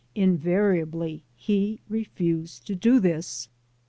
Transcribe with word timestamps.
Invariably 0.15 1.21
he 1.35 1.79
refused 1.87 2.65
to 2.65 2.73
do 2.73 2.99
this. 2.99 3.49